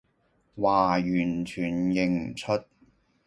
[0.03, 0.03] 嘩，
[0.99, 2.63] 完全認唔出